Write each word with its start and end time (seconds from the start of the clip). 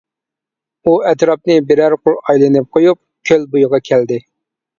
ئۇ 0.87 0.93
ئەتراپنى 1.09 1.57
بىرەر 1.73 1.97
قۇر 2.07 2.17
ئايلىنىپ 2.23 2.67
قويۇپ 2.79 3.01
كۆل 3.33 3.47
بويىغا 3.53 3.83
كەلدى. 3.93 4.21